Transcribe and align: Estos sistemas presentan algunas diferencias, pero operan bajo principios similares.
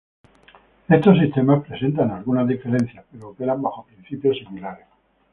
Estos 0.89 1.19
sistemas 1.19 1.63
presentan 1.63 2.09
algunas 2.09 2.47
diferencias, 2.47 3.05
pero 3.11 3.27
operan 3.29 3.61
bajo 3.61 3.85
principios 3.85 4.35
similares. 4.35 4.87